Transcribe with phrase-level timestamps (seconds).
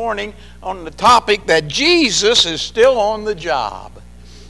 [0.00, 0.32] morning
[0.62, 3.92] on the topic that Jesus is still on the job.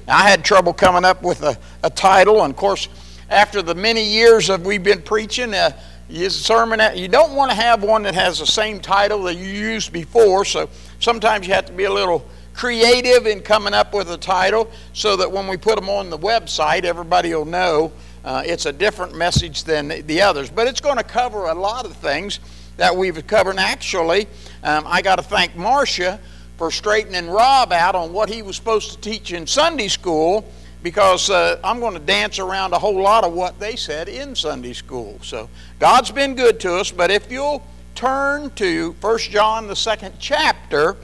[0.07, 2.87] I had trouble coming up with a, a title, and of course,
[3.29, 5.73] after the many years of we've been preaching, uh,
[6.28, 9.93] sermon, you don't want to have one that has the same title that you used
[9.93, 12.25] before, so sometimes you have to be a little
[12.55, 16.19] creative in coming up with a title so that when we put them on the
[16.19, 17.91] website, everybody will know
[18.25, 20.48] uh, it's a different message than the others.
[20.48, 22.39] But it's going to cover a lot of things
[22.80, 23.51] that we've covered.
[23.51, 24.27] And actually,
[24.63, 26.21] um, I got to thank Marcia
[26.57, 30.45] for straightening Rob out on what he was supposed to teach in Sunday school
[30.82, 34.34] because uh, I'm going to dance around a whole lot of what they said in
[34.34, 35.18] Sunday school.
[35.23, 40.15] So God's been good to us, but if you'll turn to 1 John, the second
[40.18, 40.96] chapter,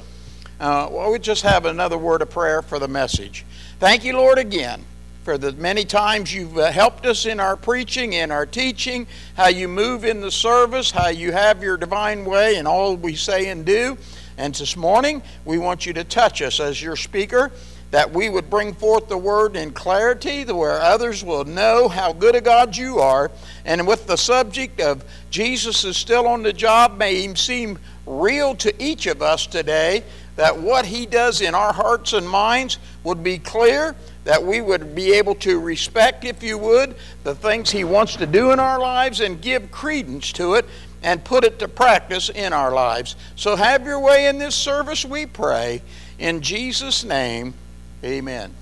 [0.61, 3.45] uh, well, we just have another word of prayer for the message.
[3.79, 4.85] Thank you, Lord, again
[5.27, 9.49] for the many times you've uh, helped us in our preaching, in our teaching, how
[9.49, 13.49] you move in the service, how you have your divine way in all we say
[13.49, 13.99] and do.
[14.39, 17.51] And this morning, we want you to touch us as your speaker,
[17.91, 22.37] that we would bring forth the word in clarity, where others will know how good
[22.37, 23.33] a God you are.
[23.65, 28.55] And with the subject of Jesus is still on the job, may he seem real
[28.55, 30.05] to each of us today,
[30.37, 33.97] that what he does in our hearts and minds would be clear
[34.27, 38.27] that we would be able to respect, if you would, the things He wants to
[38.27, 40.65] do in our lives and give credence to it
[41.05, 43.15] and put it to practice in our lives.
[43.37, 45.81] So have your way in this service, we pray.
[46.19, 47.55] In Jesus' name,
[48.03, 48.53] amen.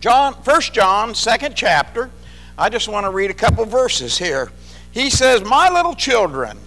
[0.00, 2.10] John, 1 John, second chapter.
[2.58, 4.50] I just want to read a couple verses here.
[4.90, 6.58] He says, My little children,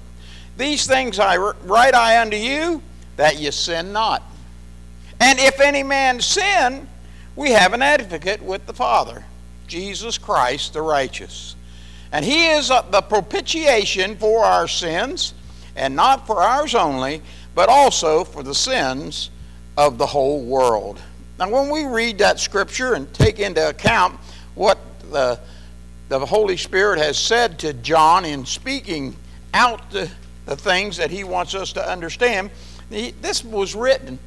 [0.56, 2.82] these things I write I unto you,
[3.18, 4.24] that ye sin not.
[5.20, 6.88] And if any man sin,
[7.36, 9.24] we have an advocate with the Father,
[9.68, 11.56] Jesus Christ the righteous.
[12.12, 15.34] And he is uh, the propitiation for our sins,
[15.76, 17.22] and not for ours only,
[17.56, 19.32] but also for the sins
[19.78, 21.02] of the whole world.
[21.40, 24.20] Now, when we read that scripture and take into account
[24.54, 24.78] what
[25.12, 25.40] the,
[26.10, 29.16] the Holy Spirit has said to John in speaking
[29.56, 30.10] out the,
[30.46, 32.52] the things that he wants us to understand,
[32.92, 34.20] he, this was written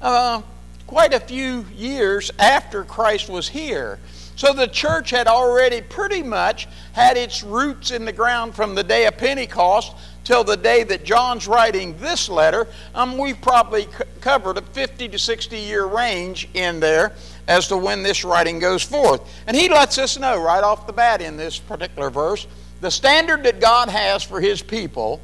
[0.00, 0.40] uh,
[0.86, 3.98] quite a few years after Christ was here.
[4.36, 8.82] So the church had already pretty much had its roots in the ground from the
[8.82, 9.92] day of Pentecost
[10.24, 12.66] till the day that John's writing this letter.
[12.94, 13.90] Um, we've probably c-
[14.20, 17.12] covered a 50 to 60 year range in there
[17.46, 19.20] as to when this writing goes forth.
[19.46, 22.46] And he lets us know right off the bat in this particular verse
[22.80, 25.20] the standard that God has for his people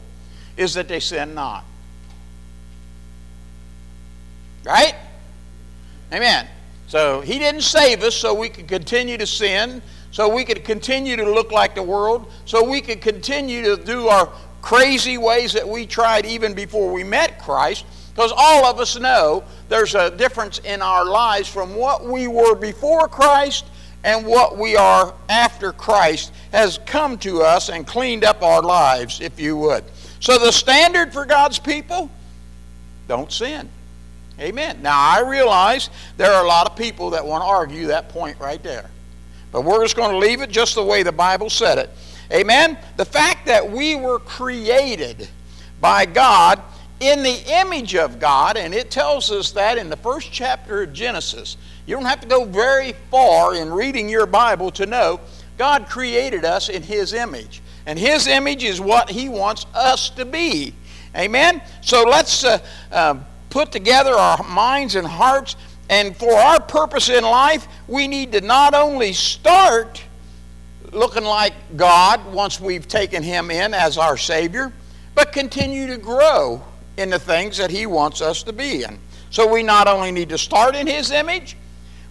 [0.56, 1.64] is that they sin not.
[4.64, 4.94] Right?
[6.12, 6.46] Amen.
[6.86, 11.16] So he didn't save us so we could continue to sin, so we could continue
[11.16, 14.28] to look like the world, so we could continue to do our
[14.60, 17.86] crazy ways that we tried even before we met Christ.
[18.12, 22.56] Because all of us know there's a difference in our lives from what we were
[22.56, 23.66] before Christ
[24.02, 29.20] and what we are after Christ has come to us and cleaned up our lives,
[29.20, 29.84] if you would.
[30.18, 32.10] So the standard for God's people
[33.06, 33.68] don't sin.
[34.40, 34.80] Amen.
[34.80, 38.38] Now, I realize there are a lot of people that want to argue that point
[38.40, 38.90] right there.
[39.52, 41.90] But we're just going to leave it just the way the Bible said it.
[42.32, 42.78] Amen.
[42.96, 45.28] The fact that we were created
[45.80, 46.62] by God
[47.00, 50.92] in the image of God, and it tells us that in the first chapter of
[50.92, 51.56] Genesis.
[51.86, 55.20] You don't have to go very far in reading your Bible to know
[55.58, 57.62] God created us in His image.
[57.86, 60.74] And His image is what He wants us to be.
[61.16, 61.60] Amen?
[61.80, 62.58] So let's uh,
[62.92, 63.16] uh,
[63.50, 65.56] put together our minds and hearts.
[65.88, 70.02] And for our purpose in life, we need to not only start
[70.92, 74.72] looking like God once we've taken Him in as our Savior,
[75.14, 76.62] but continue to grow
[76.96, 78.98] in the things that He wants us to be in.
[79.30, 81.56] So we not only need to start in His image,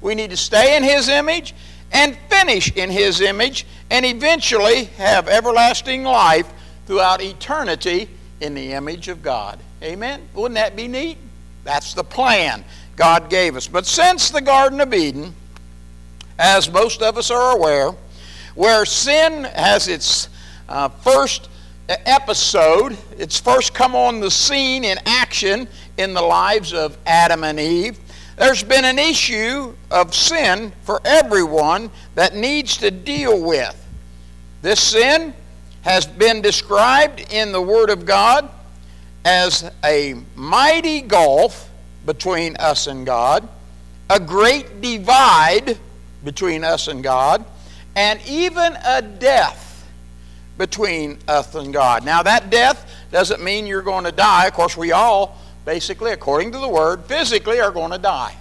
[0.01, 1.53] we need to stay in His image
[1.91, 6.51] and finish in His image and eventually have everlasting life
[6.85, 8.09] throughout eternity
[8.41, 9.59] in the image of God.
[9.81, 10.27] Amen?
[10.33, 11.17] Wouldn't that be neat?
[11.69, 13.67] That's the plan God gave us.
[13.67, 15.35] But since the Garden of Eden,
[16.39, 17.91] as most of us are aware,
[18.55, 20.29] where sin has its
[20.67, 21.47] uh, first
[21.87, 25.67] episode, it's first come on the scene in action
[25.99, 27.99] in the lives of Adam and Eve,
[28.35, 33.75] there's been an issue of sin for everyone that needs to deal with.
[34.63, 35.35] This sin
[35.83, 38.49] has been described in the Word of God
[39.25, 41.69] as a mighty gulf
[42.05, 43.47] between us and God,
[44.09, 45.77] a great divide
[46.23, 47.45] between us and God,
[47.95, 49.87] and even a death
[50.57, 52.03] between us and God.
[52.03, 54.47] Now, that death doesn't mean you're going to die.
[54.47, 58.35] Of course, we all basically, according to the word, physically are going to die.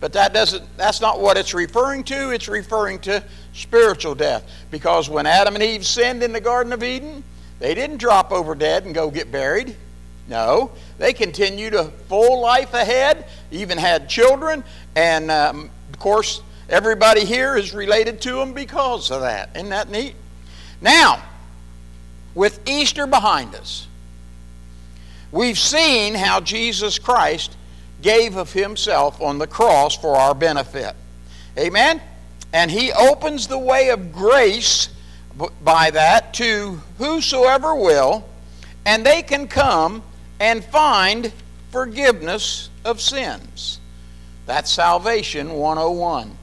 [0.00, 2.30] But that doesn't that's not what it's referring to.
[2.30, 4.50] It's referring to spiritual death.
[4.70, 7.22] Because when Adam and Eve sinned in the Garden of Eden,
[7.60, 9.76] they didn't drop over dead and go get buried.
[10.32, 14.64] No, they continued a full life ahead, even had children,
[14.96, 16.40] and um, of course,
[16.70, 19.50] everybody here is related to them because of that.
[19.54, 20.14] Isn't that neat?
[20.80, 21.22] Now,
[22.34, 23.86] with Easter behind us,
[25.32, 27.54] we've seen how Jesus Christ
[28.00, 30.96] gave of himself on the cross for our benefit.
[31.58, 32.00] Amen?
[32.54, 34.88] And he opens the way of grace
[35.62, 38.26] by that to whosoever will,
[38.86, 40.02] and they can come
[40.42, 41.32] and find
[41.70, 43.78] forgiveness of sins.
[44.44, 46.36] That's salvation 101.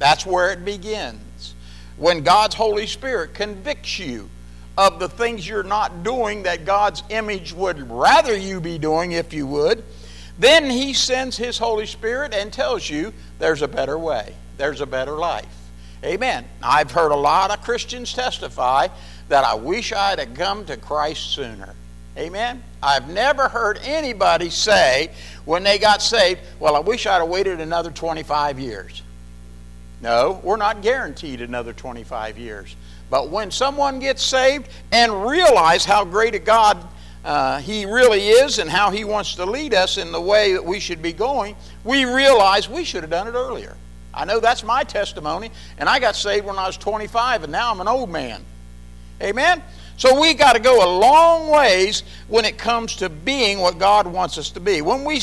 [0.00, 1.54] That's where it begins.
[1.96, 4.28] When God's Holy Spirit convicts you
[4.76, 9.32] of the things you're not doing that God's image would rather you be doing if
[9.32, 9.84] you would,
[10.36, 14.86] then He sends His Holy Spirit and tells you there's a better way, there's a
[14.86, 15.46] better life.
[16.02, 16.44] Amen.
[16.60, 18.88] I've heard a lot of Christians testify
[19.28, 21.76] that I wish I'd have come to Christ sooner.
[22.16, 22.62] Amen.
[22.82, 25.10] I've never heard anybody say
[25.44, 29.02] when they got saved, Well, I wish I'd have waited another 25 years.
[30.00, 32.76] No, we're not guaranteed another 25 years.
[33.10, 36.86] But when someone gets saved and realize how great a God
[37.24, 40.64] uh, He really is and how He wants to lead us in the way that
[40.64, 43.76] we should be going, we realize we should have done it earlier.
[44.12, 47.72] I know that's my testimony, and I got saved when I was 25, and now
[47.72, 48.44] I'm an old man.
[49.20, 49.62] Amen?
[49.96, 54.06] So we got to go a long ways when it comes to being what God
[54.06, 54.82] wants us to be.
[54.82, 55.20] When we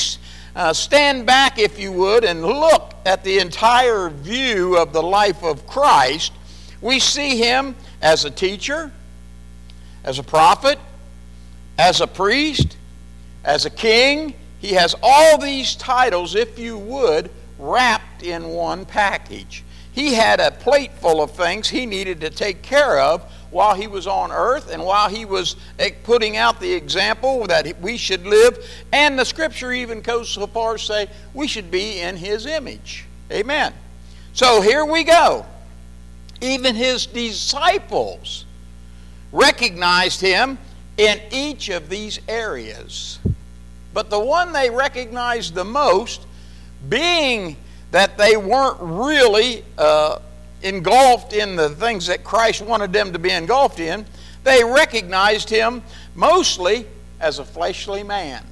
[0.55, 5.43] uh, stand back, if you would, and look at the entire view of the life
[5.43, 6.31] of Christ,
[6.81, 8.91] we see him as a teacher,
[10.03, 10.79] as a prophet,
[11.77, 12.77] as a priest,
[13.43, 14.33] as a king.
[14.59, 17.29] He has all these titles, if you would,
[17.59, 19.63] wrapped in one package.
[19.91, 23.85] He had a plate full of things he needed to take care of while he
[23.85, 28.25] was on earth and while he was eh, putting out the example that we should
[28.25, 28.65] live.
[28.91, 33.05] And the scripture even goes so far as say we should be in his image.
[33.31, 33.73] Amen.
[34.33, 35.45] So here we go.
[36.39, 38.45] Even his disciples
[39.31, 40.57] recognized him
[40.97, 43.19] in each of these areas.
[43.93, 46.25] But the one they recognized the most,
[46.87, 47.57] being
[47.91, 50.19] that they weren't really uh,
[50.63, 54.05] engulfed in the things that Christ wanted them to be engulfed in,
[54.43, 55.83] they recognized him
[56.15, 56.85] mostly
[57.19, 58.43] as a fleshly man.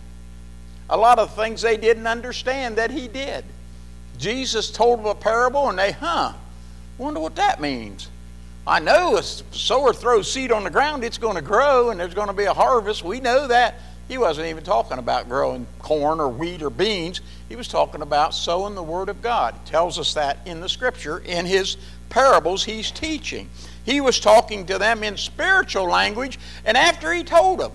[0.90, 3.46] A lot of things they didn't understand that he did.
[4.18, 6.34] Jesus told them a parable, and they, huh,
[6.98, 8.10] wonder what that means.
[8.68, 12.14] I know a sower throws seed on the ground, it's going to grow, and there's
[12.14, 13.04] going to be a harvest.
[13.04, 13.76] We know that.
[14.08, 17.22] He wasn't even talking about growing corn or wheat or beans.
[17.48, 19.54] He was talking about sowing the Word of God.
[19.54, 21.78] He tells us that in the Scripture in his
[22.10, 23.50] parables he's teaching.
[23.86, 27.72] He was talking to them in spiritual language, and after he told them,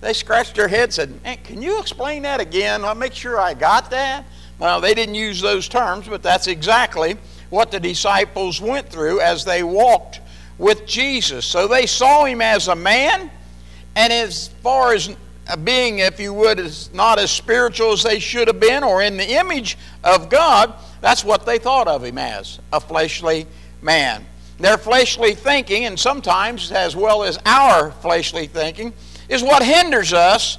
[0.00, 2.84] they scratched their heads and said, Can you explain that again?
[2.84, 4.24] I'll make sure I got that.
[4.58, 7.16] Well, they didn't use those terms, but that's exactly
[7.50, 10.20] what the disciples went through as they walked
[10.58, 11.44] with Jesus.
[11.44, 13.30] So they saw him as a man,
[13.94, 15.14] and as far as
[15.64, 19.16] being, if you would, as not as spiritual as they should have been or in
[19.16, 23.46] the image of God, that's what they thought of him as a fleshly
[23.82, 24.24] man.
[24.58, 28.92] Their fleshly thinking, and sometimes as well as our fleshly thinking,
[29.28, 30.58] is what hinders us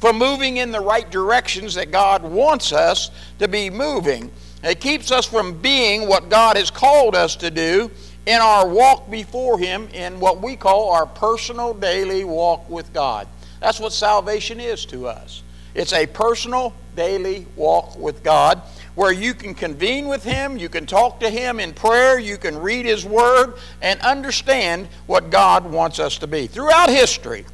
[0.00, 4.30] from moving in the right directions that God wants us to be moving.
[4.62, 7.90] It keeps us from being what God has called us to do
[8.26, 13.28] in our walk before Him in what we call our personal daily walk with God.
[13.60, 15.42] That's what salvation is to us.
[15.74, 18.62] It's a personal daily walk with God
[18.94, 22.58] where you can convene with Him, you can talk to Him in prayer, you can
[22.58, 26.46] read His Word, and understand what God wants us to be.
[26.46, 27.44] Throughout history,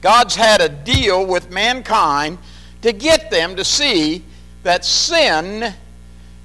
[0.00, 2.38] God's had a deal with mankind
[2.82, 4.24] to get them to see
[4.64, 5.72] that sin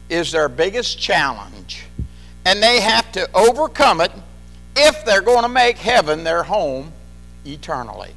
[0.09, 1.83] is their biggest challenge.
[2.45, 4.11] And they have to overcome it
[4.75, 6.93] if they're going to make heaven their home
[7.45, 8.11] eternally.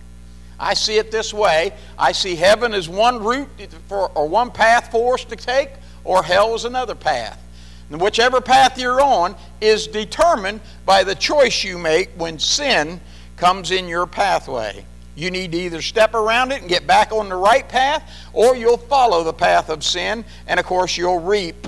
[0.61, 1.73] I see it this way.
[1.99, 3.49] I see heaven as one route
[3.89, 5.71] for, or one path for us to take,
[6.05, 7.43] or hell as another path.
[7.91, 13.01] And whichever path you're on is determined by the choice you make when sin
[13.37, 14.85] comes in your pathway.
[15.17, 18.55] You need to either step around it and get back on the right path, or
[18.55, 21.67] you'll follow the path of sin, and of course, you'll reap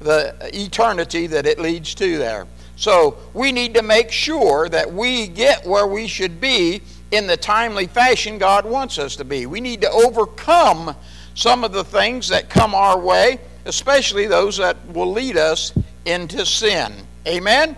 [0.00, 2.46] the eternity that it leads to there.
[2.74, 7.36] So, we need to make sure that we get where we should be in the
[7.36, 9.46] timely fashion God wants us to be.
[9.46, 10.96] We need to overcome
[11.34, 15.72] some of the things that come our way, especially those that will lead us
[16.06, 16.92] into sin.
[17.26, 17.76] Amen?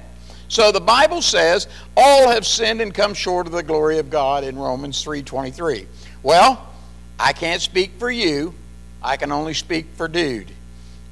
[0.48, 4.44] So the Bible says all have sinned and come short of the glory of God
[4.44, 5.86] in Romans 3:23.
[6.22, 6.66] Well,
[7.18, 8.54] I can't speak for you.
[9.02, 10.50] I can only speak for dude.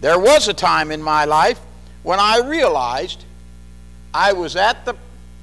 [0.01, 1.61] There was a time in my life
[2.03, 3.25] when I realized
[4.15, 4.95] I was at the,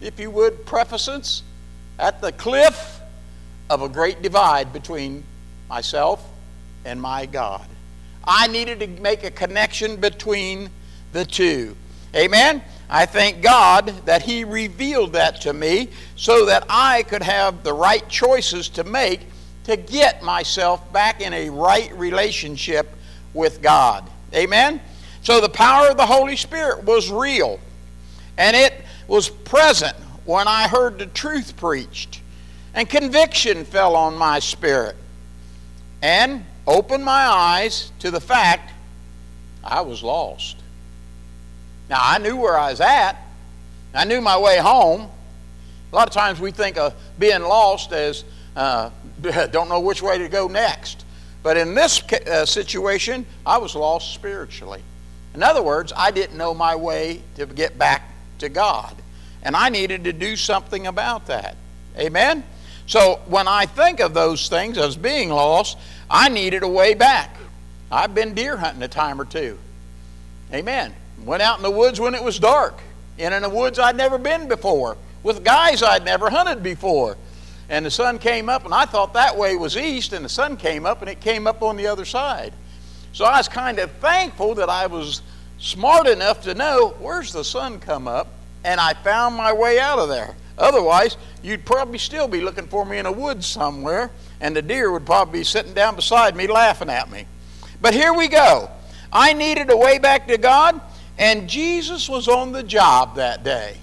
[0.02, 1.42] if you would, preface
[2.00, 3.02] at the cliff
[3.70, 5.24] of a great divide between
[5.68, 6.26] myself
[6.86, 7.68] and my God.
[8.24, 10.70] I needed to make a connection between
[11.12, 11.76] the two.
[12.16, 12.64] Amen?
[12.90, 17.74] I thank God that He revealed that to me so that I could have the
[17.74, 19.22] right choices to make
[19.66, 22.96] to get myself back in a right relationship
[23.34, 24.10] with God.
[24.34, 24.82] Amen?
[25.22, 27.60] So the power of the Holy Spirit was real.
[28.38, 28.74] And it
[29.08, 29.96] was present
[30.26, 32.22] when I heard the truth preached.
[32.74, 34.96] And conviction fell on my spirit.
[36.02, 38.72] And opened my eyes to the fact
[39.64, 40.58] I was lost.
[41.90, 43.18] Now, I knew where I was at,
[43.94, 45.10] I knew my way home.
[45.92, 48.24] A lot of times we think of being lost as
[48.56, 48.92] uh,
[49.52, 51.06] don't know which way to go next.
[51.42, 54.84] But in this uh, situation, I was lost spiritually.
[55.34, 58.96] In other words, I didn't know my way to get back to God.
[59.44, 61.56] And I needed to do something about that.
[61.98, 62.44] Amen?
[62.88, 65.78] So when I think of those things as being lost,
[66.10, 67.36] I needed a way back.
[67.92, 69.58] I've been deer hunting a time or two.
[70.54, 70.94] Amen.
[71.24, 72.80] Went out in the woods when it was dark,
[73.18, 77.18] and in the woods I'd never been before, with guys I'd never hunted before.
[77.70, 80.58] And the sun came up, and I thought that way was east, and the sun
[80.58, 82.54] came up, and it came up on the other side.
[83.14, 85.22] So I was kind of thankful that I was
[85.60, 88.28] smart enough to know where's the sun come up,
[88.64, 90.36] and I found my way out of there.
[90.58, 94.12] Otherwise, you'd probably still be looking for me in a woods somewhere,
[94.42, 97.26] and the deer would probably be sitting down beside me laughing at me.
[97.82, 98.70] But here we go.
[99.12, 100.80] I needed a way back to God,
[101.18, 103.78] and Jesus was on the job that day.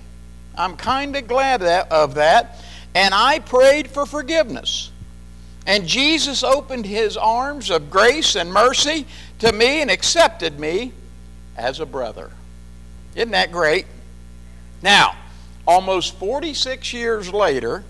[0.57, 2.63] I'm kind of glad of that.
[2.95, 4.91] And I prayed for forgiveness.
[5.67, 9.07] And Jesus opened his arms of grace and mercy
[9.41, 10.93] to me and accepted me
[11.57, 12.31] as a brother.
[13.15, 13.87] Isn't that great?
[14.83, 15.17] Now,
[15.67, 17.85] almost 46 years later,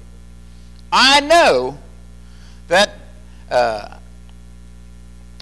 [0.92, 1.78] I know
[2.68, 2.90] that
[3.50, 3.98] uh,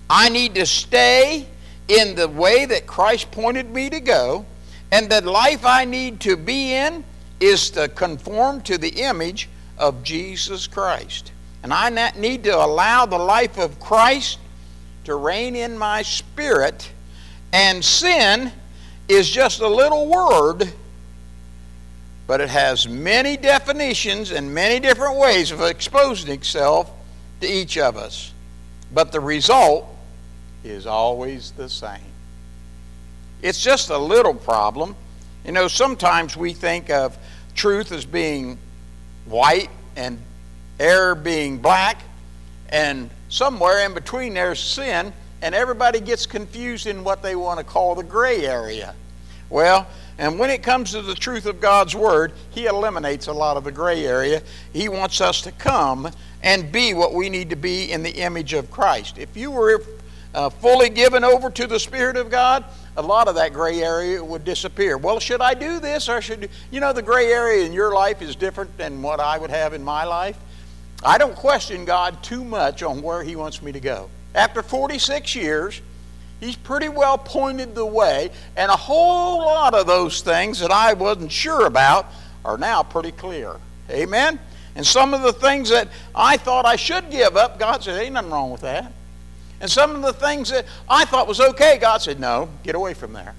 [0.09, 1.47] I need to stay
[1.89, 4.47] in the way that Christ pointed me to go,
[4.91, 7.05] and the life I need to be in
[7.41, 9.49] is to conform to the image
[9.79, 11.33] of Jesus Christ.
[11.63, 14.39] And I need to allow the life of Christ
[15.05, 16.91] to reign in my spirit.
[17.53, 18.53] And sin
[19.09, 20.73] is just a little word,
[22.27, 26.91] but it has many definitions and many different ways of exposing itself
[27.41, 28.33] to each of us.
[28.93, 29.87] But the result
[30.63, 32.01] is always the same.
[33.43, 34.97] It's just a little problem.
[35.45, 37.19] You know, sometimes we think of
[37.55, 38.59] truth as being
[39.27, 40.19] white and
[40.81, 42.03] error being black,
[42.71, 45.13] and somewhere in between there's sin,
[45.43, 48.95] and everybody gets confused in what they want to call the gray area.
[49.51, 49.87] Well,
[50.19, 53.65] and when it comes to the truth of God's Word, He eliminates a lot of
[53.65, 54.43] the gray area.
[54.73, 56.11] He wants us to come
[56.43, 59.19] and be what we need to be in the image of Christ.
[59.19, 59.83] If you were
[60.35, 62.65] uh, fully given over to the Spirit of God,
[62.97, 64.97] a lot of that gray area would disappear.
[64.99, 68.23] Well, should I do this or should you know the gray area in your life
[68.23, 70.39] is different than what I would have in my life?
[71.05, 74.09] I don't question God too much on where He wants me to go.
[74.35, 75.81] After 46 years,
[76.45, 80.93] He's pretty well pointed the way, and a whole lot of those things that I
[80.93, 82.07] wasn't sure about
[82.45, 83.57] are now pretty clear.
[83.89, 84.39] Amen?
[84.77, 88.13] And some of the things that I thought I should give up, God said, Ain't
[88.13, 88.93] nothing wrong with that.
[89.63, 92.93] And some of the things that I thought was okay, God said, No, get away
[92.93, 93.35] from there.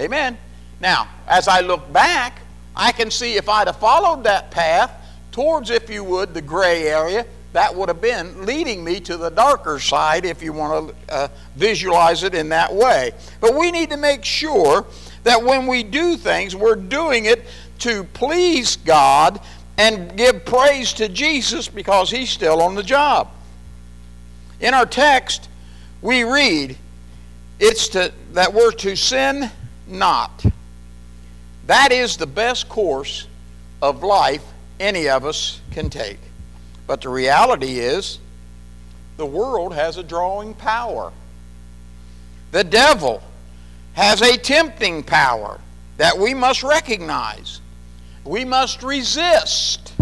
[0.00, 0.36] Amen.
[0.80, 2.40] Now, as I look back,
[2.74, 4.90] I can see if I'd have followed that path,
[5.30, 9.30] towards, if you would, the gray area, that would have been leading me to the
[9.30, 13.12] darker side if you want to uh, visualize it in that way.
[13.40, 14.86] But we need to make sure
[15.24, 17.44] that when we do things, we're doing it
[17.80, 19.40] to please God
[19.76, 23.28] and give praise to Jesus because He's still on the job.
[24.60, 25.48] In our text,
[26.00, 26.76] we read
[27.58, 29.50] it's to, that we're to sin
[29.86, 30.44] not.
[31.66, 33.28] That is the best course
[33.80, 34.42] of life
[34.80, 36.18] any of us can take.
[36.86, 38.18] But the reality is,
[39.16, 41.12] the world has a drawing power.
[42.50, 43.22] The devil
[43.94, 45.60] has a tempting power
[45.96, 47.60] that we must recognize.
[48.24, 49.94] We must resist.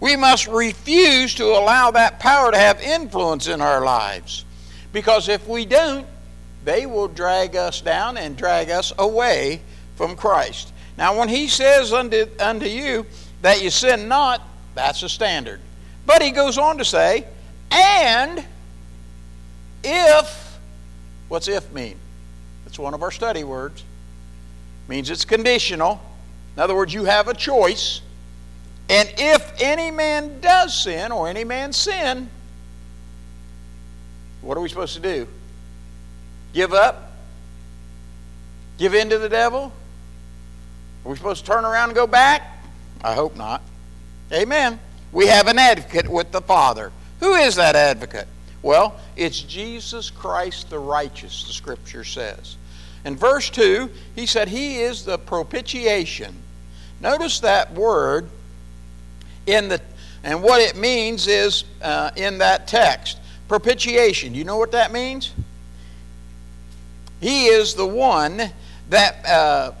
[0.00, 4.44] We must refuse to allow that power to have influence in our lives.
[4.92, 6.06] Because if we don't,
[6.64, 9.60] they will drag us down and drag us away
[9.96, 10.72] from Christ.
[10.96, 13.06] Now, when he says unto, unto you
[13.42, 14.42] that you sin not,
[14.74, 15.60] that's a standard.
[16.08, 17.26] But he goes on to say,
[17.70, 18.42] and
[19.84, 20.58] if,
[21.28, 21.96] what's if mean?
[22.64, 23.84] It's one of our study words.
[24.88, 26.00] means it's conditional.
[26.56, 28.00] In other words, you have a choice.
[28.88, 32.30] And if any man does sin, or any man sin,
[34.40, 35.28] what are we supposed to do?
[36.54, 37.12] Give up?
[38.78, 39.74] Give in to the devil?
[41.04, 42.64] Are we supposed to turn around and go back?
[43.04, 43.60] I hope not.
[44.32, 44.80] Amen.
[45.12, 46.92] We have an advocate with the Father.
[47.20, 48.28] Who is that advocate?
[48.62, 52.56] Well, it's Jesus Christ the righteous, the scripture says.
[53.04, 56.34] In verse 2, he said, He is the propitiation.
[57.00, 58.28] Notice that word
[59.46, 59.80] in the
[60.24, 64.34] and what it means is uh, in that text propitiation.
[64.34, 65.32] You know what that means?
[67.20, 68.50] He is the one
[68.90, 69.72] that uh,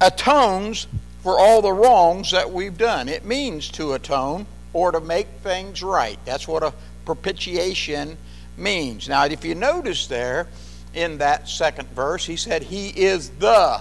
[0.00, 0.86] atones
[1.22, 3.08] for all the wrongs that we've done.
[3.08, 6.18] It means to atone or to make things right.
[6.24, 6.72] That's what a
[7.04, 8.16] propitiation
[8.56, 9.08] means.
[9.08, 10.48] Now, if you notice there
[10.94, 13.80] in that second verse, he said, He is the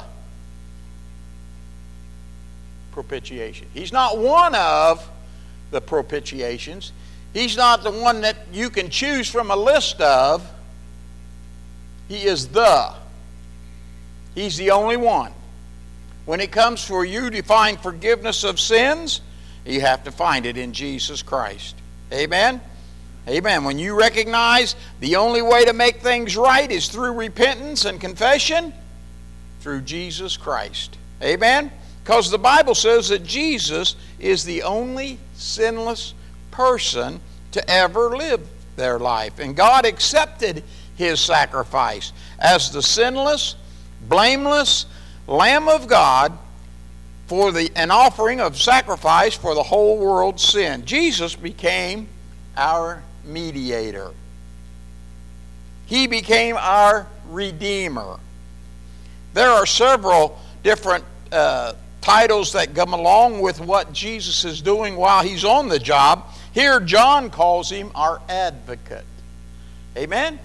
[2.91, 3.67] propitiation.
[3.74, 5.08] He's not one of
[5.72, 6.91] the propitiations,
[7.34, 10.50] He's not the one that you can choose from a list of.
[12.08, 12.96] He is the.
[14.34, 15.31] He's the only one.
[16.25, 19.22] When it comes for you to find forgiveness of sins,
[19.65, 21.75] you have to find it in Jesus Christ.
[22.11, 22.61] Amen?
[23.27, 23.63] Amen.
[23.63, 28.73] When you recognize the only way to make things right is through repentance and confession,
[29.59, 30.97] through Jesus Christ.
[31.21, 31.71] Amen?
[32.03, 36.13] Because the Bible says that Jesus is the only sinless
[36.49, 37.19] person
[37.51, 39.39] to ever live their life.
[39.39, 40.63] And God accepted
[40.95, 43.55] his sacrifice as the sinless,
[44.07, 44.86] blameless
[45.27, 46.36] Lamb of God
[47.29, 50.83] for the, an offering of sacrifice for the whole world's sin.
[50.83, 52.07] Jesus became
[52.57, 54.11] our mediator.
[55.85, 58.19] He became our redeemer.
[59.35, 65.23] There are several different uh, titles that come along with what Jesus is doing while
[65.23, 66.25] he's on the job.
[66.51, 69.05] Here, John calls him our advocate.
[69.95, 70.39] Amen?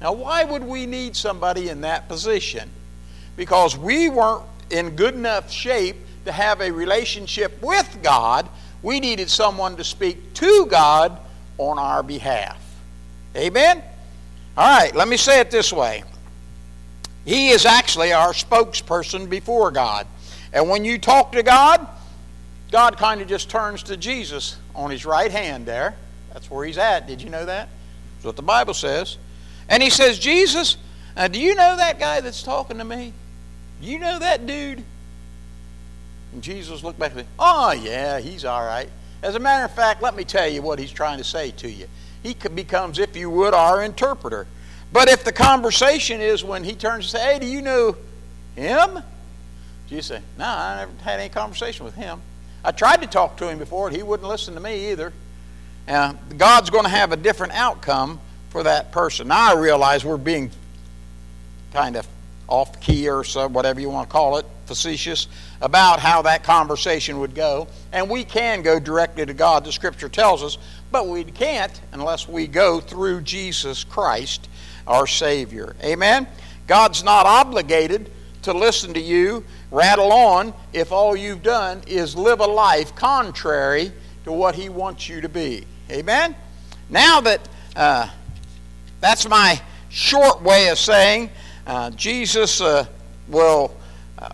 [0.00, 2.70] Now, why would we need somebody in that position?
[3.36, 5.96] Because we weren't in good enough shape
[6.28, 8.48] to have a relationship with God.
[8.82, 11.18] We needed someone to speak to God
[11.56, 12.62] on our behalf.
[13.34, 13.82] Amen?
[14.56, 16.04] All right, let me say it this way
[17.24, 20.06] He is actually our spokesperson before God.
[20.52, 21.86] And when you talk to God,
[22.70, 25.96] God kind of just turns to Jesus on his right hand there.
[26.32, 27.06] That's where he's at.
[27.06, 27.68] Did you know that?
[28.16, 29.16] That's what the Bible says.
[29.68, 30.76] And he says, Jesus,
[31.16, 33.14] uh, do you know that guy that's talking to me?
[33.80, 34.84] You know that dude?
[36.32, 38.88] And Jesus looked back and said, Oh, yeah, he's all right.
[39.22, 41.70] As a matter of fact, let me tell you what he's trying to say to
[41.70, 41.86] you.
[42.22, 44.46] He becomes, if you would, our interpreter.
[44.92, 47.96] But if the conversation is when he turns and says, Hey, do you know
[48.56, 49.02] him?
[49.88, 52.20] You say, No, I never had any conversation with him.
[52.64, 55.12] I tried to talk to him before, and he wouldn't listen to me either.
[55.86, 59.28] Uh, God's going to have a different outcome for that person.
[59.28, 60.50] Now I realize we're being
[61.72, 62.06] kind of
[62.46, 65.26] off key or so, whatever you want to call it, facetious
[65.60, 67.66] about how that conversation would go.
[67.92, 70.58] And we can go directly to God, the Scripture tells us,
[70.92, 74.48] but we can't unless we go through Jesus Christ,
[74.86, 75.74] our Savior.
[75.82, 76.28] Amen?
[76.68, 78.10] God's not obligated
[78.42, 83.90] to listen to you rattle on if all you've done is live a life contrary
[84.24, 85.64] to what He wants you to be.
[85.90, 86.36] Amen?
[86.90, 88.08] Now that uh,
[89.00, 91.30] that's my short way of saying
[91.66, 92.86] uh, Jesus uh,
[93.28, 93.74] will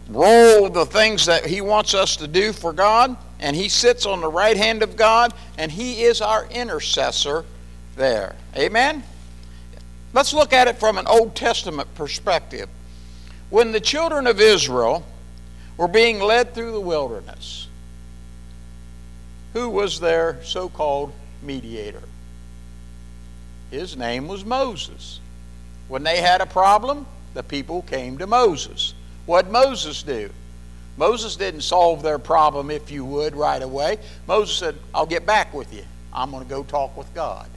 [0.09, 4.21] roll the things that He wants us to do for God, and He sits on
[4.21, 7.45] the right hand of God, and He is our intercessor
[7.97, 8.37] there.
[8.57, 9.03] Amen?
[10.13, 12.69] Let's look at it from an Old Testament perspective.
[13.51, 15.05] When the children of Israel
[15.77, 17.69] were being led through the wilderness,
[19.53, 22.03] who was their so called mediator?
[23.71, 25.21] His name was Moses.
[25.89, 28.95] When they had a problem, the people came to Moses.
[29.27, 30.31] What Moses do?
[30.97, 33.99] Moses didn't solve their problem, if you would, right away.
[34.29, 35.85] Moses said, I'll get back with you.
[36.13, 37.49] I'm going to go talk with God.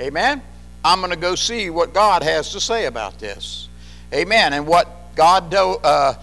[0.00, 0.42] Amen?
[0.84, 3.68] I'm going to go see what God has to say about this.
[4.12, 4.52] Amen.
[4.52, 6.14] And what God do, uh,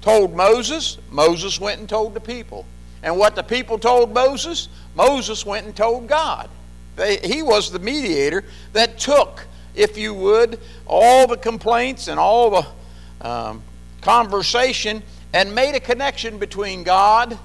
[0.00, 2.64] told Moses, Moses went and told the people.
[3.02, 6.48] And what the people told Moses, Moses went and told God.
[6.96, 12.50] They, he was the mediator that took, if you would, all the complaints and all
[12.50, 13.62] the um,
[14.00, 17.38] conversation and made a connection between God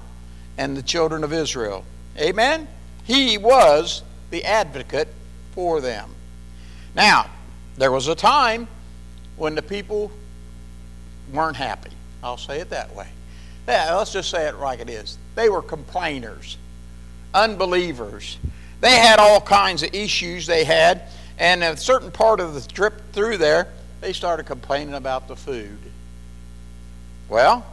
[0.58, 1.84] and the children of Israel.
[2.18, 2.66] Amen?
[3.04, 5.08] He was the advocate
[5.52, 6.10] for them.
[6.94, 7.30] Now,
[7.76, 8.68] there was a time
[9.36, 10.10] when the people
[11.32, 11.90] weren't happy.
[12.22, 13.08] I'll say it that way.
[13.68, 15.18] Yeah, let's just say it like it is.
[15.34, 16.56] They were complainers,
[17.34, 18.38] unbelievers.
[18.80, 21.02] They had all kinds of issues they had,
[21.38, 23.68] and a certain part of the trip through there,
[24.00, 25.78] they started complaining about the food.
[27.28, 27.66] Well,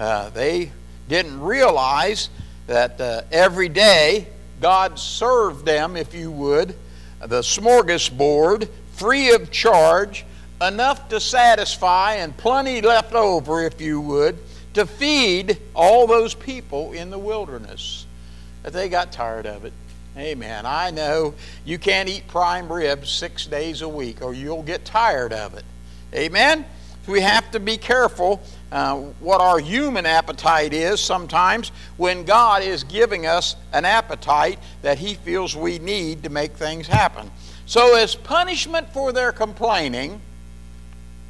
[0.00, 0.72] uh, they
[1.08, 2.30] didn't realize
[2.66, 4.28] that uh, every day
[4.60, 6.74] God served them, if you would,
[7.20, 10.24] the smorgasbord, free of charge,
[10.60, 14.38] enough to satisfy, and plenty left over, if you would,
[14.74, 18.06] to feed all those people in the wilderness.
[18.62, 19.72] But they got tired of it.
[20.16, 20.66] Amen.
[20.66, 25.32] I know you can't eat prime ribs six days a week or you'll get tired
[25.32, 25.64] of it.
[26.12, 26.64] Amen.
[27.06, 32.84] We have to be careful uh, what our human appetite is sometimes when God is
[32.84, 37.30] giving us an appetite that He feels we need to make things happen.
[37.66, 40.20] So, as punishment for their complaining,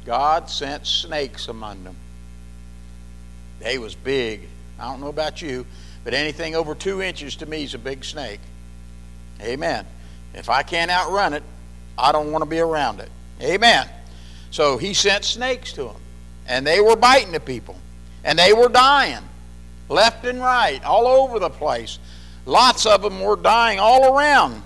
[0.05, 1.95] God sent snakes among them.
[3.59, 4.47] They was big.
[4.79, 5.65] I don't know about you,
[6.03, 8.39] but anything over two inches to me is a big snake.
[9.41, 9.85] Amen.
[10.33, 11.43] If I can't outrun it,
[11.97, 13.09] I don't want to be around it.
[13.41, 13.87] Amen.
[14.51, 16.01] So he sent snakes to them,
[16.49, 17.77] and they were biting the people,
[18.25, 19.23] and they were dying
[19.89, 21.99] left and right, all over the place.
[22.45, 24.61] Lots of them were dying all around.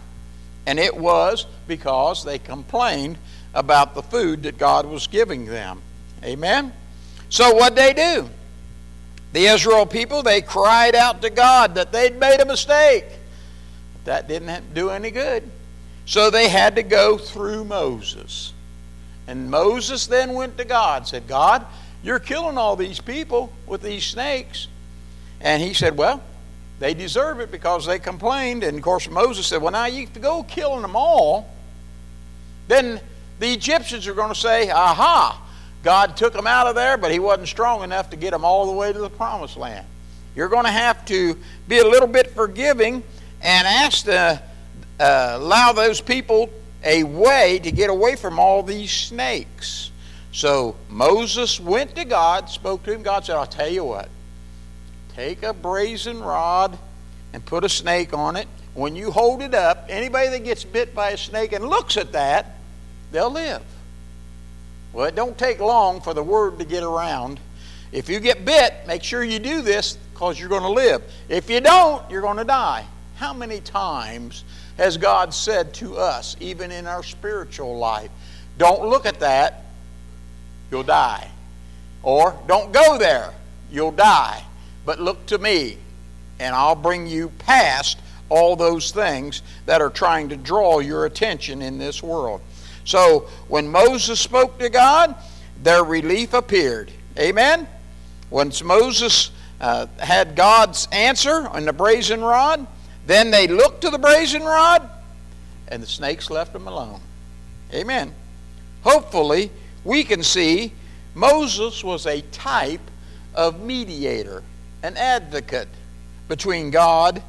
[0.66, 3.18] And it was because they complained
[3.54, 5.82] about the food that God was giving them.
[6.24, 6.72] Amen?
[7.30, 8.30] So what they do?
[9.34, 13.06] The Israel people, they cried out to God that they'd made a mistake.
[14.06, 15.50] That didn't do any good.
[16.06, 18.53] So they had to go through Moses.
[19.28, 21.66] And Moses then went to God, said, God,
[22.04, 24.68] you're killing all these people with these snakes.
[25.40, 26.22] And he said, Well,
[26.80, 28.64] they deserve it because they complained.
[28.64, 31.50] And of course, Moses said, Well, now you have to go killing them all.
[32.68, 33.00] Then
[33.40, 35.42] the Egyptians are going to say, Aha,
[35.84, 38.66] God took them out of there, but he wasn't strong enough to get them all
[38.66, 39.86] the way to the promised land.
[40.36, 43.04] You're going to have to be a little bit forgiving
[43.42, 44.42] and ask to
[45.00, 46.50] uh, allow those people
[46.84, 49.92] a way to get away from all these snakes.
[50.32, 53.04] So Moses went to God, spoke to him.
[53.04, 54.10] God said, I'll tell you what,
[55.16, 56.78] take a brazen rod
[57.34, 58.48] and put a snake on it.
[58.74, 62.14] When you hold it up, anybody that gets bit by a snake and looks at
[62.14, 62.58] that,
[63.12, 63.62] they'll live.
[64.92, 67.40] Well, it don't take long for the word to get around.
[67.92, 71.04] If you get bit, make sure you do this because you're going to live.
[71.30, 72.86] If you don't, you're going to die.
[73.16, 74.44] How many times
[74.78, 78.10] has God said to us, even in our spiritual life,
[78.58, 79.66] don't look at that,
[80.72, 81.30] you'll die.
[82.02, 83.34] Or don't go there,
[83.72, 84.44] you'll die.
[84.86, 85.78] But look to me,
[86.40, 91.62] and I'll bring you past all those things that are trying to draw your attention
[91.62, 92.42] in this world.
[92.86, 95.16] So when Moses spoke to God,
[95.62, 96.92] their relief appeared.
[97.18, 97.68] Amen?
[98.30, 99.32] Once Moses
[99.62, 102.66] uh, had God's answer on the brazen rod,
[103.06, 104.90] then they looked to the brazen rod,
[105.68, 107.02] and the snakes left them alone.
[107.74, 108.14] Amen.
[108.84, 109.52] Hopefully,
[109.84, 110.74] we can see
[111.16, 112.82] Moses was a type
[113.34, 114.44] of mediator,
[114.84, 115.68] an advocate
[116.28, 117.22] between God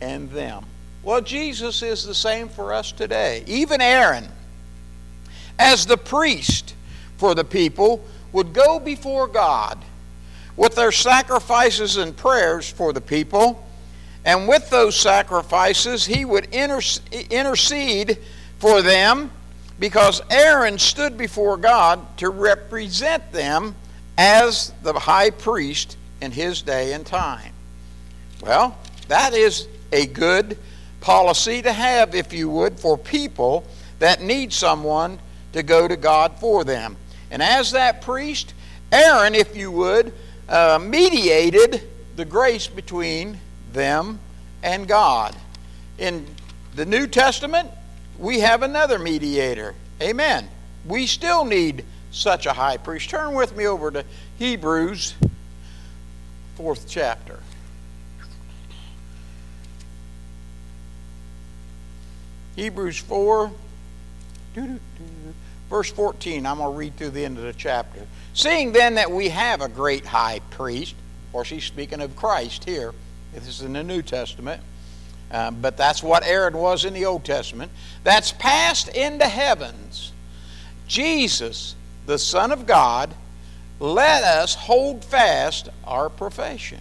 [0.00, 0.64] and them.
[1.02, 3.44] Well, Jesus is the same for us today.
[3.46, 4.28] Even Aaron,
[5.58, 6.74] as the priest
[7.16, 9.78] for the people, would go before God
[10.56, 13.66] with their sacrifices and prayers for the people
[14.24, 18.18] and with those sacrifices, he would intercede
[18.58, 19.30] for them
[19.78, 23.74] because Aaron stood before God to represent them
[24.16, 27.52] as the high priest in his day and time.
[28.40, 30.56] Well, that is a good
[31.00, 33.64] policy to have, if you would, for people
[33.98, 35.18] that need someone
[35.52, 36.96] to go to God for them.
[37.30, 38.54] And as that priest,
[38.90, 40.12] Aaron, if you would,
[40.48, 41.82] uh, mediated
[42.16, 43.38] the grace between
[43.74, 44.18] them
[44.62, 45.36] and God.
[45.98, 46.26] In
[46.74, 47.68] the New Testament,
[48.18, 49.74] we have another mediator.
[50.00, 50.48] Amen.
[50.86, 53.10] We still need such a high priest.
[53.10, 54.04] Turn with me over to
[54.38, 55.14] Hebrews,
[56.56, 57.40] fourth chapter.
[62.56, 63.50] Hebrews 4,
[65.68, 66.46] verse 14.
[66.46, 68.06] I'm going to read through the end of the chapter.
[68.32, 72.64] Seeing then that we have a great high priest, of course, he's speaking of Christ
[72.64, 72.94] here
[73.34, 74.62] this is in the New Testament,
[75.30, 77.72] Uh, but that's what Aaron was in the Old Testament.
[78.04, 80.12] That's passed into heavens.
[80.86, 81.74] Jesus,
[82.06, 83.12] the Son of God,
[83.80, 86.78] let us hold fast our profession.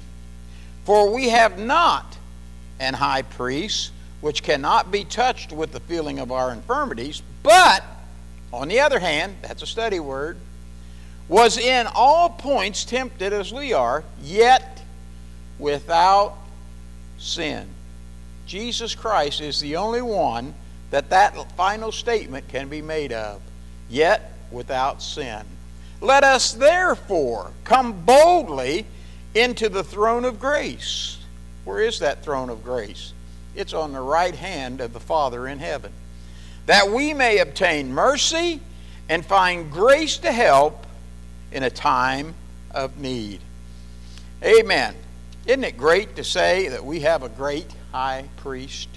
[0.86, 2.18] For we have not
[2.80, 7.84] an high priest which cannot be touched with the feeling of our infirmities, but,
[8.52, 10.38] on the other hand, that's a study word,
[11.28, 14.84] was in all points tempted as we are, yet
[15.58, 16.38] without
[17.24, 17.68] sin.
[18.46, 20.54] Jesus Christ is the only one
[20.92, 23.42] that that final statement can be made of,
[23.90, 25.44] yet without sin.
[26.02, 28.86] Let us therefore come boldly
[29.34, 31.18] into the throne of grace.
[31.64, 33.14] Where is that throne of grace?
[33.56, 35.94] It's on the right hand of the Father in heaven.
[36.66, 38.60] That we may obtain mercy
[39.10, 40.86] and find grace to help
[41.52, 42.36] in a time
[42.72, 43.40] of need.
[44.44, 44.96] Amen.
[45.46, 48.88] Isn't it great to say that we have a great high priest?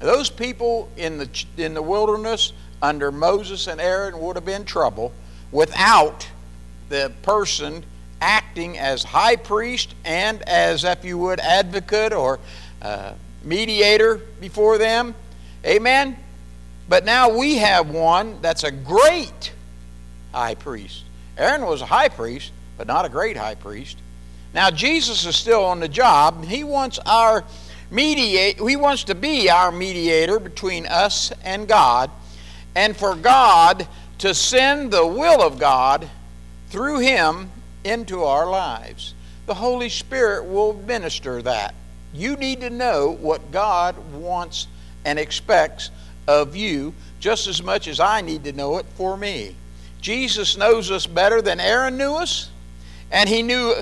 [0.00, 5.12] Those people in the, in the wilderness under Moses and Aaron would have been trouble
[5.52, 6.26] without
[6.88, 7.84] the person
[8.20, 12.40] acting as high priest and as, if you would, advocate or
[12.80, 13.12] uh,
[13.44, 15.14] mediator before them.
[15.64, 16.16] Amen?
[16.88, 19.52] But now we have one that's a great
[20.32, 21.04] high priest.
[21.36, 23.98] Aaron was a high priest, but not a great high priest.
[24.54, 26.44] Now Jesus is still on the job.
[26.44, 27.44] He wants our
[27.90, 32.10] mediate he wants to be our mediator between us and God
[32.74, 33.86] and for God
[34.18, 36.08] to send the will of God
[36.68, 37.50] through him
[37.84, 39.14] into our lives.
[39.46, 41.74] The Holy Spirit will minister that.
[42.14, 44.68] You need to know what God wants
[45.04, 45.90] and expects
[46.28, 49.56] of you just as much as I need to know it for me.
[50.00, 52.50] Jesus knows us better than Aaron knew us,
[53.10, 53.74] and he knew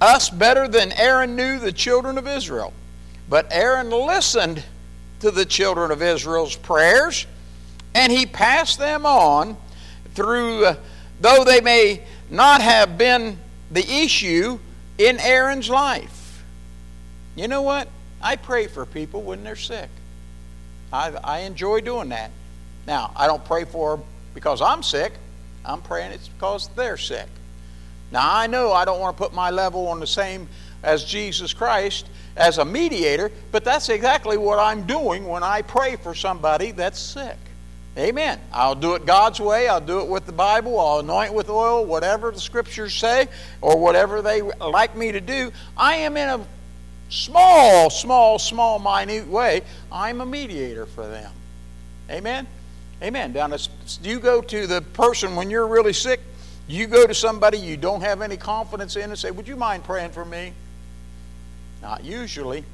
[0.00, 2.72] us better than Aaron knew the children of Israel.
[3.28, 4.62] But Aaron listened
[5.20, 7.26] to the children of Israel's prayers,
[7.94, 9.56] and he passed them on
[10.14, 10.76] through, uh,
[11.20, 13.38] though they may not have been
[13.70, 14.58] the issue
[14.98, 16.44] in Aaron's life.
[17.36, 17.88] You know what?
[18.20, 19.88] I pray for people when they're sick.
[20.92, 22.30] I, I enjoy doing that.
[22.86, 25.12] Now, I don't pray for them because I'm sick.
[25.64, 27.28] I'm praying it's because they're sick.
[28.10, 30.48] Now, I know I don't want to put my level on the same
[30.82, 35.96] as Jesus Christ as a mediator, but that's exactly what I'm doing when I pray
[35.96, 37.36] for somebody that's sick.
[37.96, 38.38] Amen.
[38.52, 39.66] I'll do it God's way.
[39.66, 40.78] I'll do it with the Bible.
[40.78, 43.26] I'll anoint with oil, whatever the scriptures say,
[43.60, 45.50] or whatever they like me to do.
[45.76, 46.46] I am in a
[47.08, 49.62] small, small, small, minute way.
[49.90, 51.32] I'm a mediator for them.
[52.08, 52.46] Amen.
[53.02, 53.32] Amen.
[53.32, 53.52] Down
[54.02, 56.20] you go to the person when you're really sick.
[56.68, 59.84] You go to somebody you don't have any confidence in and say, "Would you mind
[59.84, 60.52] praying for me?"
[61.82, 62.64] Not usually.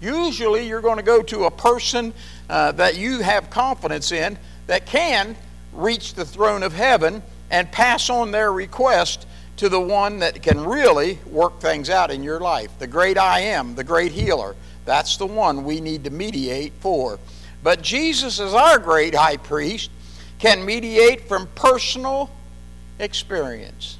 [0.00, 2.12] Usually, you're going to go to a person
[2.48, 5.36] uh, that you have confidence in that can
[5.72, 9.26] reach the throne of heaven and pass on their request
[9.58, 12.70] to the one that can really work things out in your life.
[12.78, 14.56] The great I am, the great healer.
[14.84, 17.18] That's the one we need to mediate for.
[17.62, 19.90] But Jesus, as our great high priest,
[20.38, 22.30] can mediate from personal
[23.02, 23.98] experience.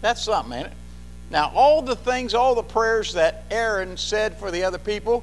[0.00, 0.72] That's something, ain't it?
[1.30, 5.22] Now, all the things, all the prayers that Aaron said for the other people,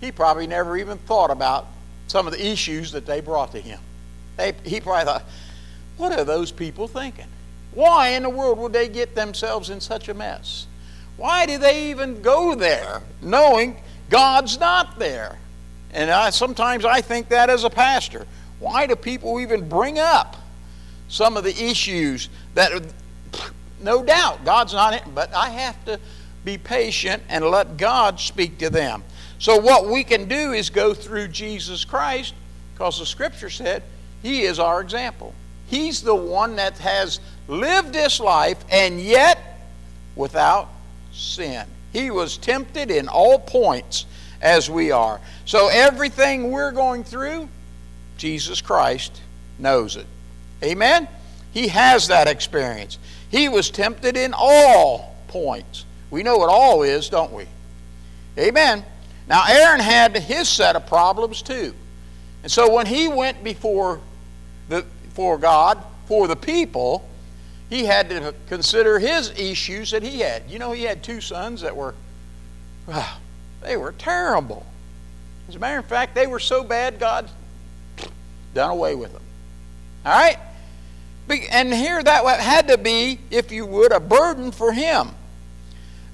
[0.00, 1.66] he probably never even thought about
[2.08, 3.80] some of the issues that they brought to him.
[4.36, 5.24] They, he probably thought,
[5.96, 7.26] what are those people thinking?
[7.72, 10.66] Why in the world would they get themselves in such a mess?
[11.16, 13.80] Why do they even go there knowing
[14.10, 15.38] God's not there?
[15.92, 18.26] And I, sometimes I think that as a pastor.
[18.58, 20.36] Why do people even bring up
[21.14, 22.72] some of the issues that,
[23.80, 26.00] no doubt, God's not it, but I have to
[26.44, 29.04] be patient and let God speak to them.
[29.38, 32.34] So, what we can do is go through Jesus Christ
[32.72, 33.84] because the scripture said
[34.22, 35.32] he is our example.
[35.68, 39.38] He's the one that has lived this life and yet
[40.16, 40.68] without
[41.12, 41.64] sin.
[41.92, 44.06] He was tempted in all points
[44.42, 45.20] as we are.
[45.44, 47.48] So, everything we're going through,
[48.16, 49.20] Jesus Christ
[49.60, 50.06] knows it.
[50.64, 51.08] Amen?
[51.52, 52.98] He has that experience.
[53.30, 55.84] He was tempted in all points.
[56.10, 57.46] We know what all is, don't we?
[58.38, 58.84] Amen.
[59.28, 61.74] Now, Aaron had his set of problems too.
[62.42, 64.00] And so when he went before,
[64.68, 67.08] the, before God, for the people,
[67.70, 70.42] he had to consider his issues that he had.
[70.48, 71.94] You know, he had two sons that were,
[72.86, 73.18] well,
[73.62, 74.66] they were terrible.
[75.48, 77.30] As a matter of fact, they were so bad, God
[78.52, 79.22] done away with them.
[80.04, 80.38] All right?
[81.28, 85.10] And here that had to be, if you would, a burden for him.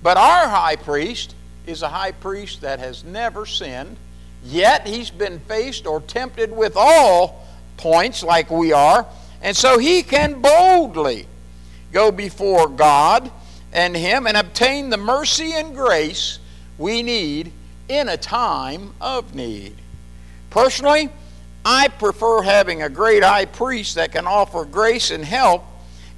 [0.03, 1.35] But our high priest,
[1.67, 3.97] is a high priest that has never sinned,
[4.45, 7.47] yet he's been faced or tempted with all
[7.77, 9.07] points like we are,
[9.43, 11.27] and so he can boldly
[11.93, 13.31] go before God
[13.73, 16.39] and him and obtain the mercy and grace
[16.77, 17.53] we need
[17.89, 19.77] in a time of need.
[20.51, 21.09] Personally,
[21.65, 25.65] I prefer having a great high priest that can offer grace and help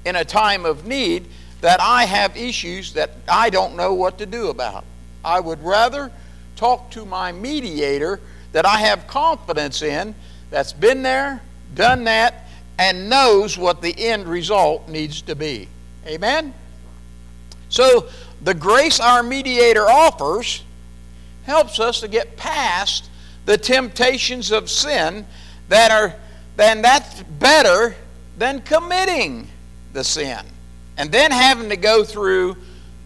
[0.05, 1.27] in a time of need
[1.61, 4.85] that I have issues that I don't know what to do about.
[5.25, 6.11] I would rather
[6.57, 8.21] talk to my mediator
[8.53, 10.15] that I have confidence in,
[10.51, 11.41] that's been there,
[11.75, 12.47] done that,
[12.79, 15.69] and knows what the end result needs to be.
[16.07, 16.53] Amen?
[17.69, 18.09] So,
[18.43, 20.63] the grace our mediator offers
[21.45, 23.09] helps us to get past
[23.45, 25.27] the temptations of sin
[25.69, 26.15] that are
[26.57, 27.95] then that's better
[28.37, 29.49] than committing
[29.93, 30.45] the sin
[30.97, 32.57] and then having to go through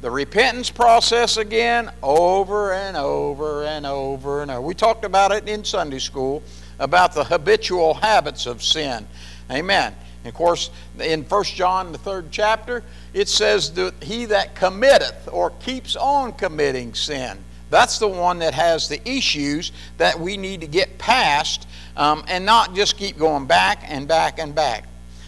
[0.01, 4.61] the repentance process again over and over and over and over.
[4.61, 6.43] We talked about it in Sunday school
[6.79, 9.07] about the habitual habits of sin.
[9.51, 9.95] Amen.
[10.23, 12.83] And of course, in 1 John, the third chapter,
[13.15, 17.39] it says that he that committeth or keeps on committing sin.
[17.71, 22.47] That's the one that has the issues that we need to get past um, and
[22.47, 24.85] not just keep going back and back and back.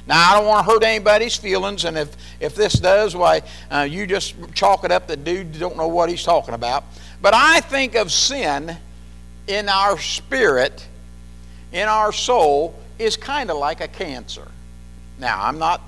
[0.07, 3.87] Now, I don't want to hurt anybody's feelings, and if, if this does, why, uh,
[3.89, 6.85] you just chalk it up that dude don't know what he's talking about.
[7.21, 8.75] But I think of sin
[9.49, 10.87] in our spirit,
[11.73, 14.49] in our soul, is kind of like a cancer.
[15.19, 15.83] Now, I'm not,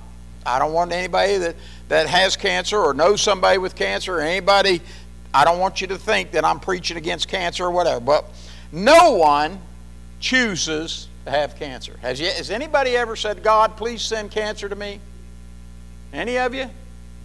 [0.45, 1.55] I don't want anybody that,
[1.87, 4.81] that has cancer or knows somebody with cancer or anybody,
[5.33, 7.99] I don't want you to think that I'm preaching against cancer or whatever.
[7.99, 8.25] But
[8.71, 9.59] no one
[10.19, 11.97] chooses to have cancer.
[12.01, 14.99] Has, you, has anybody ever said, God, please send cancer to me?
[16.13, 16.69] Any of you?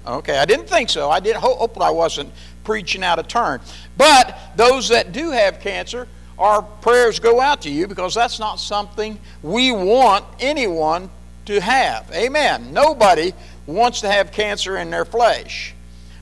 [0.06, 1.10] Okay, I didn't think so.
[1.10, 3.60] I did hope I wasn't preaching out of turn.
[3.96, 6.06] But those that do have cancer,
[6.38, 11.10] our prayers go out to you because that's not something we want anyone
[11.46, 12.10] to have.
[12.12, 12.72] Amen.
[12.72, 13.32] Nobody
[13.66, 15.74] wants to have cancer in their flesh.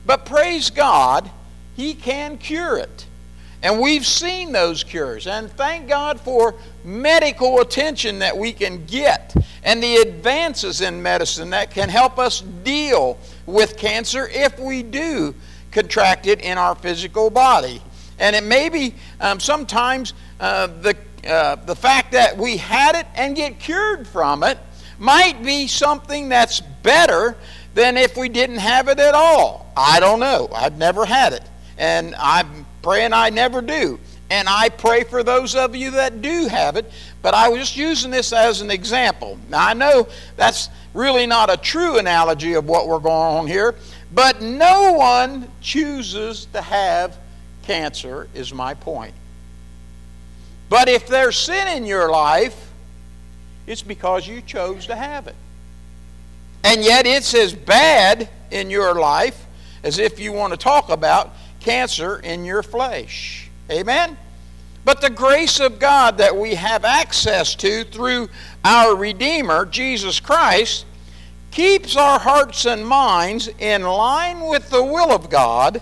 [0.05, 1.29] But praise God,
[1.75, 3.05] He can cure it.
[3.61, 5.27] And we've seen those cures.
[5.27, 11.49] And thank God for medical attention that we can get and the advances in medicine
[11.49, 15.33] that can help us deal with cancer if we do
[15.71, 17.81] contract it in our physical body.
[18.19, 20.95] And it may be um, sometimes uh, the,
[21.27, 24.57] uh, the fact that we had it and get cured from it
[24.99, 27.35] might be something that's better
[27.73, 29.73] than if we didn't have it at all.
[29.75, 30.49] I don't know.
[30.53, 31.43] I've never had it.
[31.77, 33.99] And I'm praying I never do.
[34.29, 37.77] And I pray for those of you that do have it, but I was just
[37.77, 39.37] using this as an example.
[39.49, 43.75] Now, I know that's really not a true analogy of what we're going on here,
[44.11, 47.17] but no one chooses to have
[47.63, 49.13] cancer, is my point.
[50.69, 52.71] But if there's sin in your life,
[53.67, 55.35] it's because you chose to have it.
[56.63, 59.45] And yet it's as bad in your life
[59.83, 61.33] as if you want to talk about
[61.65, 63.49] cancer in your flesh.
[63.71, 64.17] Amen?
[64.85, 68.29] But the grace of God that we have access to through
[68.63, 70.85] our Redeemer, Jesus Christ,
[71.49, 75.81] keeps our hearts and minds in line with the will of God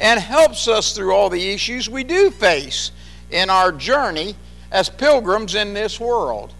[0.00, 2.90] and helps us through all the issues we do face
[3.30, 4.34] in our journey
[4.72, 6.52] as pilgrims in this world.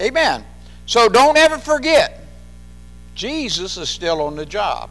[0.00, 0.44] Amen.
[0.86, 2.26] So don't ever forget,
[3.14, 4.90] Jesus is still on the job.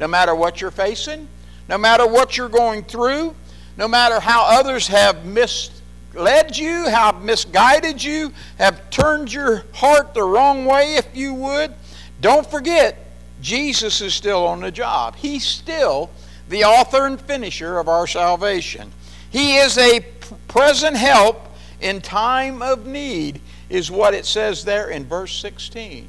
[0.00, 1.28] No matter what you're facing,
[1.68, 3.34] no matter what you're going through,
[3.76, 10.22] no matter how others have misled you, have misguided you, have turned your heart the
[10.22, 11.72] wrong way, if you would,
[12.20, 12.98] don't forget,
[13.40, 15.16] Jesus is still on the job.
[15.16, 16.10] He's still
[16.48, 18.92] the author and finisher of our salvation.
[19.30, 20.00] He is a
[20.46, 21.48] present help
[21.80, 26.08] in time of need, is what it says there in verse 16.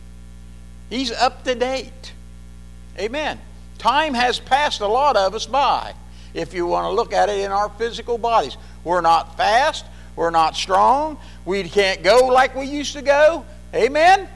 [0.90, 2.14] He's up to date.
[3.00, 3.40] Amen.
[3.84, 5.94] Time has passed a lot of us by,
[6.34, 8.56] if you want to look at it in our physical bodies.
[8.86, 9.84] We're not fast,
[10.16, 13.44] we're not strong, we can't go like we used to go.
[13.74, 14.30] Amen?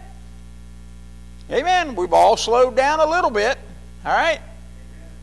[1.49, 1.95] Amen.
[1.95, 3.57] We've all slowed down a little bit.
[4.03, 4.41] All right?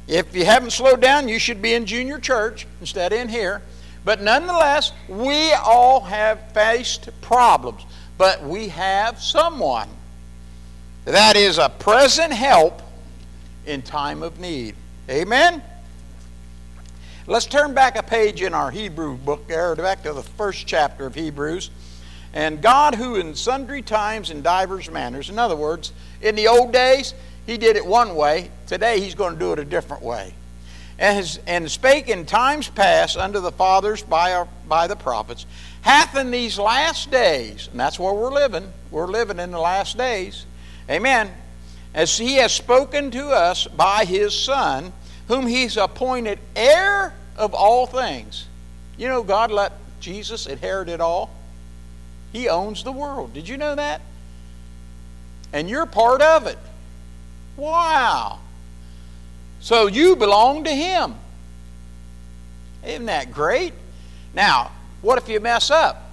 [0.09, 3.61] If you haven't slowed down, you should be in junior church instead of in here.
[4.07, 7.85] But nonetheless, we all have faced problems.
[8.17, 9.91] But we have someone
[11.05, 12.81] that is a present help
[13.67, 14.75] in time of need.
[15.09, 15.63] Amen?
[17.27, 21.07] Let's turn back a page in our Hebrew book there, back to the first chapter
[21.07, 21.71] of Hebrews.
[22.33, 26.73] And God, who in sundry times and divers manners, in other words, in the old
[26.73, 27.15] days,
[27.47, 28.51] He did it one way.
[28.67, 30.35] Today, He's going to do it a different way.
[30.99, 35.47] and, has, and spake in times past unto the fathers by, our, by the prophets,
[35.83, 39.97] hath in these last days, and that's where we're living, we're living in the last
[39.97, 40.47] days,
[40.89, 41.31] amen,
[41.95, 44.93] as he has spoken to us by his Son,
[45.29, 48.47] whom he's appointed heir of all things.
[48.99, 51.31] You know, God let Jesus inherit it all.
[52.33, 53.33] He owns the world.
[53.33, 54.01] Did you know that?
[55.53, 56.59] And you're part of it.
[57.57, 58.41] Wow.
[59.61, 61.15] So you belong to Him.
[62.85, 63.73] Isn't that great?
[64.35, 66.11] Now, what if you mess up?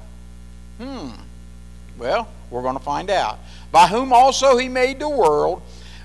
[0.77, 1.09] Hmm.
[1.97, 3.39] Well, we're going to find out.
[3.71, 5.61] By whom also He made the world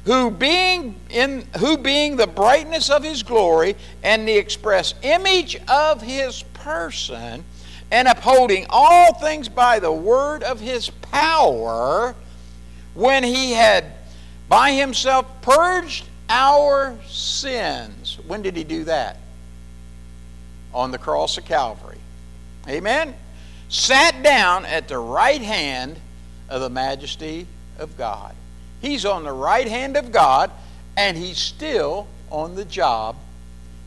[0.06, 6.00] who being in who being the brightness of his glory and the express image of
[6.00, 7.44] his person
[7.90, 12.14] and upholding all things by the word of his power
[12.94, 13.84] when he had
[14.48, 18.18] by himself purged our sins.
[18.28, 19.18] When did he do that?
[20.72, 21.98] On the cross of calvary.
[22.68, 23.14] Amen?
[23.68, 25.98] Sat down at the right hand
[26.48, 27.46] of the majesty
[27.78, 28.34] of god
[28.80, 30.50] He's on the right hand of God,
[30.96, 33.16] and he's still on the job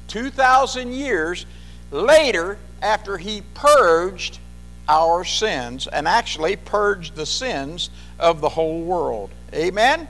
[0.08, 1.46] 2,000 years
[1.92, 4.40] later after he purged
[4.88, 9.30] our sins and actually purged the sins of the whole world.
[9.54, 10.08] Amen?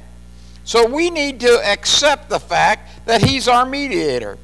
[0.64, 4.38] So we need to accept the fact that he's our mediator.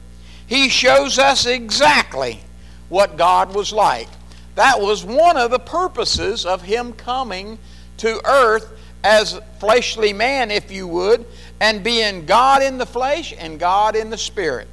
[0.47, 2.41] He shows us exactly
[2.89, 4.09] what God was like.
[4.55, 7.57] That was one of the purposes of him coming
[7.97, 8.74] to earth
[9.05, 11.23] as fleshly man, if you would,
[11.61, 14.67] and being God in the flesh and God in the spirit.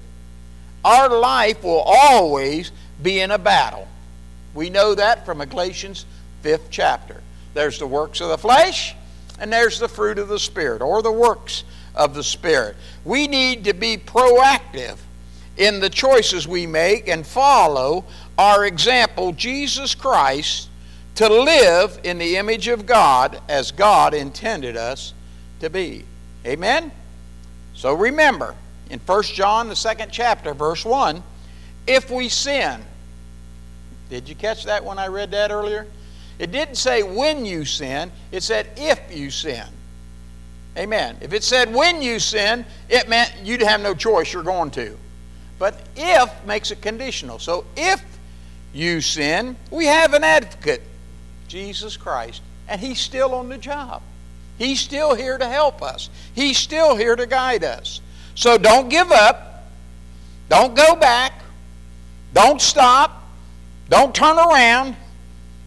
[0.83, 2.73] Our life will always
[3.03, 3.87] be in a battle.
[4.55, 6.07] We know that from Galatians
[6.43, 7.21] 5th chapter.
[7.53, 8.95] There's the works of the flesh,
[9.39, 11.65] and there's the fruit of the Spirit, or the works
[11.95, 12.77] of the Spirit.
[13.05, 14.97] We need to be proactive
[15.59, 18.07] in the choices we make and follow
[18.39, 20.71] our example, Jesus Christ,
[21.17, 25.15] to live in the image of God as God intended us
[25.61, 26.05] to be.
[26.47, 26.91] Amen?
[27.75, 28.55] So remember,
[28.91, 31.23] in 1 John, the second chapter, verse 1,
[31.87, 32.81] if we sin,
[34.09, 35.87] did you catch that when I read that earlier?
[36.39, 39.67] It didn't say when you sin, it said if you sin.
[40.77, 41.17] Amen.
[41.21, 44.97] If it said when you sin, it meant you'd have no choice, you're going to.
[45.59, 47.39] But if makes it conditional.
[47.39, 48.03] So if
[48.73, 50.83] you sin, we have an advocate
[51.53, 54.01] Jesus Christ, and He's still on the job.
[54.57, 58.01] He's still here to help us, He's still here to guide us.
[58.35, 59.67] So don't give up,
[60.49, 61.43] don't go back,
[62.33, 63.29] don't stop,
[63.91, 64.97] don't turn around.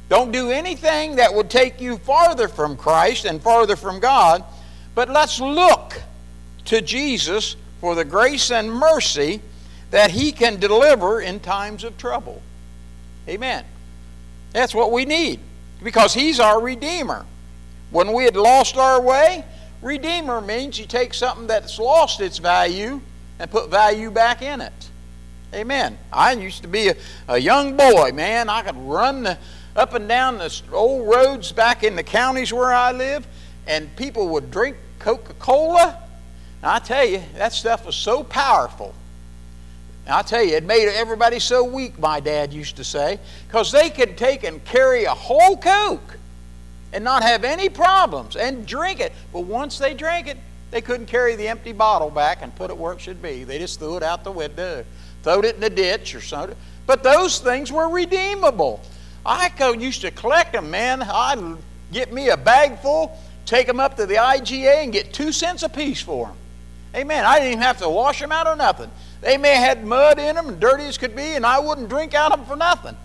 [0.07, 4.43] Don't do anything that would take you farther from Christ and farther from God,
[4.93, 6.01] but let's look
[6.65, 9.41] to Jesus for the grace and mercy
[9.91, 12.41] that He can deliver in times of trouble.
[13.27, 13.65] Amen.
[14.51, 15.39] That's what we need
[15.83, 17.25] because He's our Redeemer.
[17.91, 19.45] When we had lost our way,
[19.81, 23.01] Redeemer means you take something that's lost its value
[23.39, 24.89] and put value back in it.
[25.53, 25.97] Amen.
[26.11, 26.95] I used to be a,
[27.27, 28.49] a young boy, man.
[28.49, 29.37] I could run the,
[29.75, 33.25] up and down the old roads back in the counties where I live,
[33.67, 36.01] and people would drink Coca Cola.
[36.63, 38.93] I tell you, that stuff was so powerful.
[40.07, 43.89] I tell you, it made everybody so weak, my dad used to say, because they
[43.89, 46.17] could take and carry a whole Coke
[46.93, 49.13] and not have any problems and drink it.
[49.33, 50.37] But once they drank it,
[50.71, 53.43] they couldn't carry the empty bottle back and put it where it should be.
[53.43, 54.85] They just threw it out the window,
[55.23, 56.57] threw it in the ditch or something.
[56.85, 58.81] But those things were redeemable.
[59.25, 59.49] I
[59.79, 61.01] used to collect them, man.
[61.01, 61.57] I'd
[61.91, 65.63] get me a bag full, take them up to the IGA, and get two cents
[65.63, 66.35] a piece for them.
[66.95, 67.25] Amen.
[67.25, 68.91] I didn't even have to wash them out or nothing.
[69.21, 71.89] They may have had mud in them and dirty as could be, and I wouldn't
[71.89, 72.95] drink out of them for nothing.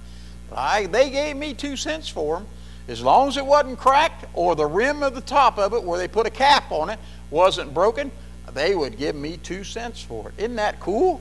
[0.55, 2.47] I, they gave me two cents for them.
[2.89, 5.99] As long as it wasn't cracked or the rim of the top of it, where
[5.99, 6.99] they put a cap on it,
[7.31, 8.11] wasn't broken,
[8.53, 10.35] they would give me two cents for it.
[10.39, 11.21] Isn't that cool?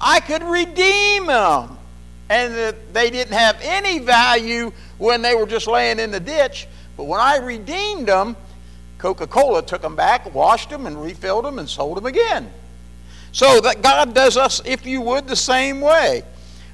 [0.00, 1.78] I could redeem them.
[2.28, 6.66] And they didn't have any value when they were just laying in the ditch.
[6.96, 8.36] But when I redeemed them,
[8.98, 12.50] Coca Cola took them back, washed them, and refilled them and sold them again.
[13.36, 16.22] So that God does us, if you would, the same way.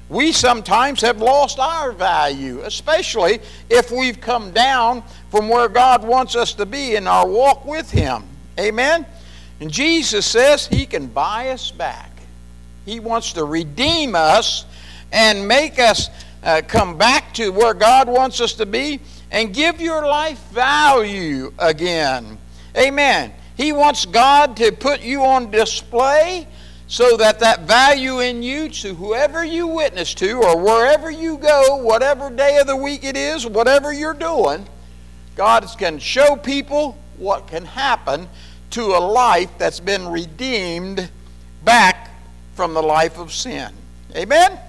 [0.07, 6.37] We sometimes have lost our value, especially if we've come down from where God wants
[6.37, 8.23] us to be in our walk with Him.
[8.57, 9.05] Amen?
[9.59, 12.11] And Jesus says He can buy us back.
[12.85, 14.63] He wants to redeem us
[15.11, 16.09] and make us
[16.43, 19.01] uh, come back to where God wants us to be
[19.31, 22.37] and give your life value again.
[22.77, 23.33] Amen.
[23.57, 26.47] He wants God to put you on display
[26.93, 31.77] so that that value in you to whoever you witness to or wherever you go,
[31.77, 34.63] whatever day of the week it is, whatever you're doing,
[35.35, 38.29] God can show people what can happen
[38.69, 41.09] to a life that's been redeemed
[41.65, 42.11] back
[42.53, 43.73] from the life of sin.
[44.15, 44.59] Amen?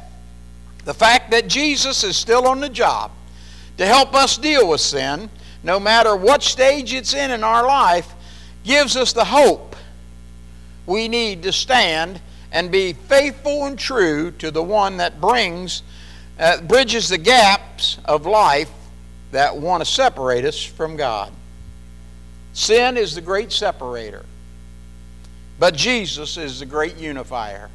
[0.87, 3.11] The fact that Jesus is still on the job
[3.77, 5.29] to help us deal with sin,
[5.63, 8.15] no matter what stage it's in in our life,
[8.65, 9.74] gives us the hope
[10.87, 12.21] we need to stand
[12.53, 15.83] and be faithful and true to the one that brings,
[16.39, 18.71] uh, bridges the gaps of life
[19.33, 21.33] that want to separate us from God.
[22.53, 24.25] Sin is the great separator,
[25.59, 27.69] but Jesus is the great unifier.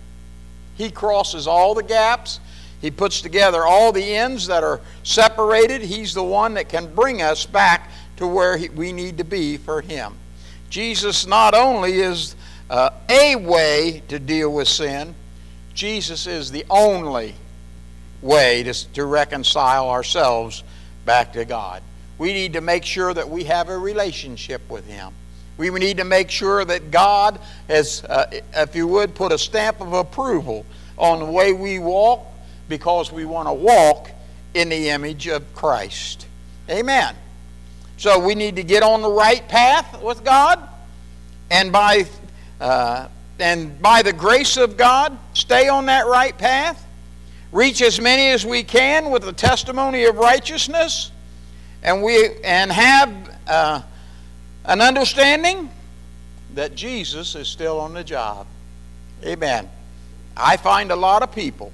[0.75, 2.39] He crosses all the gaps.
[2.79, 5.81] He puts together all the ends that are separated.
[5.81, 9.81] He's the one that can bring us back to where we need to be for
[9.81, 10.13] Him.
[10.69, 12.37] Jesus not only is
[12.69, 15.15] uh, a way to deal with sin,
[15.73, 17.35] Jesus is the only
[18.21, 20.63] way to, to reconcile ourselves
[21.05, 21.81] back to God.
[22.17, 25.13] We need to make sure that we have a relationship with Him.
[25.57, 29.81] We need to make sure that God has, uh, if you would, put a stamp
[29.81, 30.65] of approval
[30.97, 32.25] on the way we walk
[32.67, 34.11] because we want to walk
[34.53, 36.27] in the image of Christ.
[36.69, 37.15] Amen.
[37.97, 40.65] So we need to get on the right path with God,
[41.49, 42.05] and by
[42.59, 43.07] uh,
[43.39, 46.85] and by the grace of God, stay on that right path.
[47.51, 51.11] Reach as many as we can with the testimony of righteousness,
[51.81, 53.81] and we and have uh,
[54.65, 55.69] an understanding
[56.53, 58.45] that Jesus is still on the job.
[59.23, 59.69] Amen.
[60.37, 61.71] I find a lot of people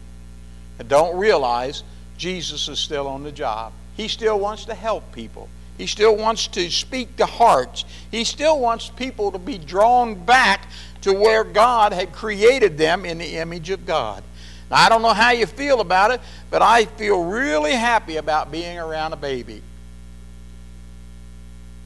[0.77, 1.83] that don't realize
[2.17, 3.73] Jesus is still on the job.
[3.95, 5.49] He still wants to help people.
[5.77, 7.83] He still wants to speak to hearts.
[8.11, 10.69] He still wants people to be drawn back
[11.01, 14.23] to where God had created them in the image of God.
[14.71, 18.51] Now, I don't know how you feel about it, but I feel really happy about
[18.51, 19.61] being around a baby.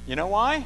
[0.08, 0.66] You know why?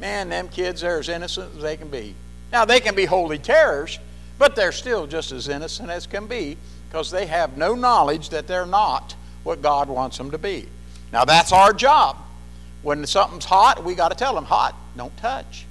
[0.00, 2.14] Man, them kids are as innocent as they can be.
[2.52, 3.98] Now, they can be holy terrors,
[4.38, 6.56] but they're still just as innocent as can be
[6.88, 10.68] because they have no knowledge that they're not what God wants them to be.
[11.12, 12.16] Now, that's our job.
[12.84, 15.64] When something's hot, we got to tell them, hot, don't touch.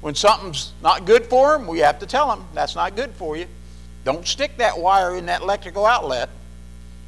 [0.00, 3.36] When something's not good for them, we have to tell them, that's not good for
[3.36, 3.46] you.
[4.04, 6.28] Don't stick that wire in that electrical outlet,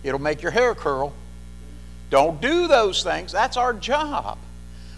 [0.05, 1.13] it'll make your hair curl.
[2.11, 3.33] Don't do those things.
[3.33, 4.39] That's our job.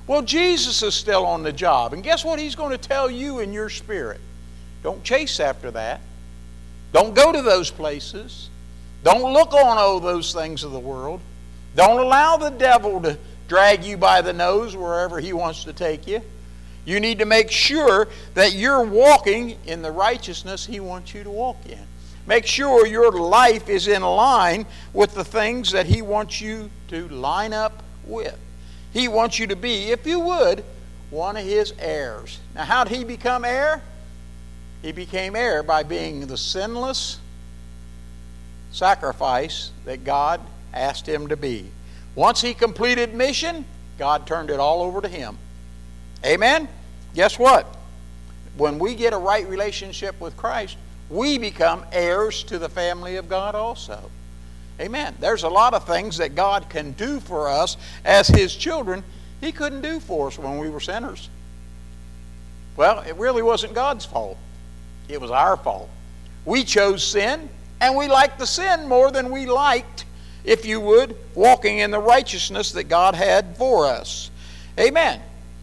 [0.07, 1.93] Well, Jesus is still on the job.
[1.93, 4.21] And guess what he's going to tell you in your spirit?
[4.83, 6.01] Don't chase after that.
[6.93, 8.51] Don't go to those places.
[9.03, 11.21] Don't look on all those things of the world.
[11.75, 13.19] Don't allow the devil to
[13.53, 16.23] drag you by the nose wherever he wants to take you.
[16.87, 21.31] You need to make sure that you're walking in the righteousness he wants you to
[21.31, 21.87] walk in.
[22.27, 27.07] Make sure your life is in line with the things that he wants you to
[27.09, 28.39] line up with.
[28.95, 30.65] He wants you to be, if you would,
[31.11, 32.41] one of his heirs.
[32.55, 33.83] Now, how did he become heir?
[34.81, 37.19] He became heir by being the sinless
[38.71, 40.41] sacrifice that God
[40.73, 41.71] asked him to be.
[42.15, 43.65] Once he completed mission,
[43.99, 45.39] God turned it all over to him.
[46.25, 46.69] Amen?
[47.15, 47.77] Guess what?
[48.57, 50.77] When we get a right relationship with Christ,
[51.09, 54.11] we become heirs to the family of God also.
[54.81, 55.15] Amen.
[55.21, 59.05] There's a lot of things that God can do for us as His children,
[59.41, 61.29] He couldn't do for us when we were sinners.
[62.77, 64.39] Well, it really wasn't God's fault.
[65.09, 65.91] It was our fault.
[66.45, 67.49] We chose sin,
[67.81, 70.07] and we liked the sin more than we liked,
[70.45, 74.31] if you would, walking in the righteousness that God had for us.
[74.79, 75.21] Amen.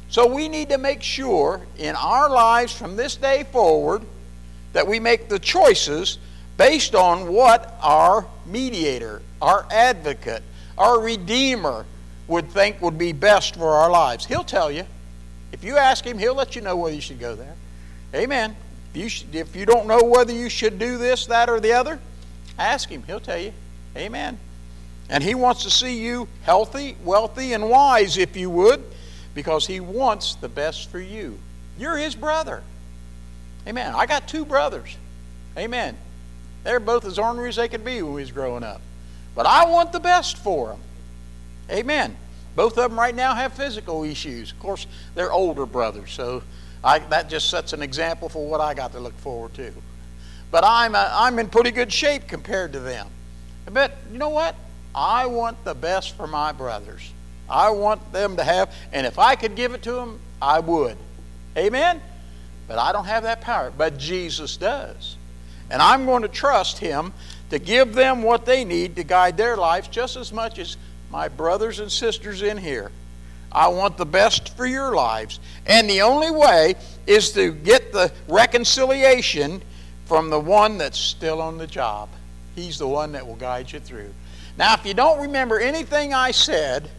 [0.10, 4.04] So we need to make sure in our lives from this day forward
[4.74, 6.18] that we make the choices
[6.58, 10.44] based on what our mediator, our advocate,
[10.78, 11.86] our redeemer
[12.28, 14.26] would think would be best for our lives.
[14.26, 14.84] He'll tell you.
[15.52, 17.56] If you ask him, he'll let you know whether you should go there.
[18.14, 18.56] Amen.
[18.94, 21.74] If you, should, if you don't know whether you should do this, that, or the
[21.74, 22.00] other,
[22.58, 23.04] ask him.
[23.04, 23.54] He'll tell you.
[23.96, 24.40] Amen.
[25.10, 28.84] And he wants to see you healthy, wealthy, and wise, if you would,
[29.34, 31.40] because he wants the best for you.
[31.78, 32.62] You're his brother.
[33.68, 33.94] Amen.
[33.96, 34.96] I got two brothers.
[35.58, 35.98] Amen.
[36.64, 38.82] They're both as ornery as they could be when we was growing up.
[39.36, 40.80] But I want the best for them.
[41.72, 42.16] Amen.
[42.56, 44.52] Both of them right now have physical issues.
[44.52, 44.86] Of course,
[45.16, 46.44] they're older brothers, so
[46.84, 49.72] I, that just sets an example for what I got to look forward to.
[50.52, 53.08] But I'm, I'm in pretty good shape compared to them.
[53.72, 54.56] But you know what?
[54.94, 57.12] I want the best for my brothers.
[57.50, 60.98] I want them to have, and if I could give it to them, I would.
[61.58, 62.02] Amen?
[62.68, 63.72] But I don't have that power.
[63.76, 65.18] But Jesus does.
[65.72, 67.14] And I'm going to trust Him
[67.50, 70.78] to give them what they need to guide their lives just as much as
[71.12, 72.92] my brothers and sisters in here.
[73.52, 75.40] I want the best for your lives.
[75.66, 76.76] And the only way
[77.08, 79.64] is to get the reconciliation
[80.06, 82.10] from the one that's still on the job.
[82.56, 84.14] He's the one that will guide you through.
[84.60, 86.90] Now, if you don't remember anything I said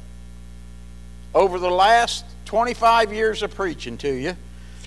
[1.34, 4.34] over the last 25 years of preaching to you,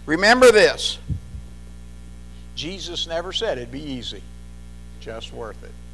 [0.08, 0.98] remember this
[2.56, 4.24] Jesus never said it'd be easy,
[5.00, 5.72] just worth it.